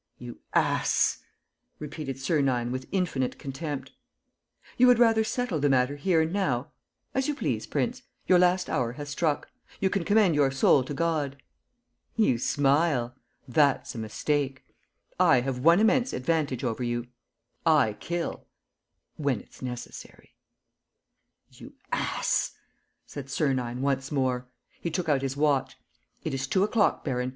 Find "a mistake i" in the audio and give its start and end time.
13.93-15.41